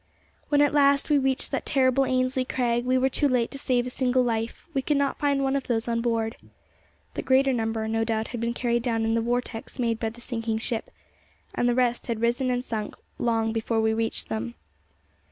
When 0.49 0.63
at 0.63 0.73
last 0.73 1.11
we 1.11 1.19
reached 1.19 1.51
that 1.51 1.63
terrible 1.63 2.05
Ainslie 2.07 2.43
Crag, 2.43 2.85
we 2.85 2.97
were 2.97 3.07
too 3.07 3.29
late 3.29 3.51
to 3.51 3.59
save 3.59 3.85
a 3.85 3.91
single 3.91 4.23
life; 4.23 4.65
we 4.73 4.81
could 4.81 4.97
not 4.97 5.19
find 5.19 5.43
one 5.43 5.55
of 5.55 5.67
those 5.67 5.87
on 5.87 6.01
board. 6.01 6.37
The 7.13 7.21
greater 7.21 7.53
number 7.53 7.87
no 7.87 8.03
doubt 8.03 8.29
had 8.29 8.41
been 8.41 8.55
carried 8.55 8.81
down 8.81 9.05
in 9.05 9.13
the 9.13 9.21
vortex 9.21 9.77
made 9.77 9.99
by 9.99 10.09
the 10.09 10.19
sinking 10.19 10.57
ship, 10.57 10.89
and 11.53 11.69
the 11.69 11.75
rest 11.75 12.07
had 12.07 12.19
risen 12.19 12.49
and 12.49 12.65
sunk 12.65 12.95
again 12.95 13.03
long 13.19 13.53
before 13.53 13.79
we 13.79 13.93
reached 13.93 14.27
them. 14.27 14.55